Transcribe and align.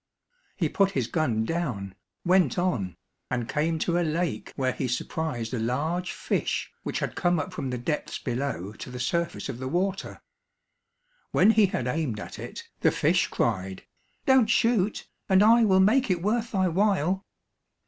He 0.57 0.67
put 0.67 0.93
his 0.97 1.05
gun 1.05 1.45
down, 1.45 1.93
went 2.25 2.57
on, 2.57 2.97
and 3.29 3.47
came 3.47 3.77
to 3.77 3.99
a 3.99 4.01
lake 4.01 4.51
where 4.55 4.71
he 4.71 4.87
surprised 4.87 5.53
a 5.53 5.59
large 5.59 6.11
fish 6.11 6.71
which 6.81 6.97
had 6.97 7.13
come 7.13 7.37
up 7.39 7.53
from 7.53 7.69
the 7.69 7.77
depths 7.77 8.17
below 8.17 8.71
to 8.73 8.89
the 8.89 8.99
surface 8.99 9.47
of 9.47 9.59
the 9.59 9.67
water. 9.67 10.19
When 11.33 11.51
he 11.51 11.67
had 11.67 11.85
aimed 11.85 12.19
at 12.19 12.39
it, 12.39 12.67
the 12.79 12.89
fish 12.89 13.27
cried, 13.27 13.83
"Don't 14.25 14.47
shoot, 14.47 15.07
and 15.29 15.43
I 15.43 15.65
will 15.65 15.79
make 15.79 16.09
it 16.09 16.23
worth 16.23 16.53
thy 16.53 16.67
while." 16.67 17.23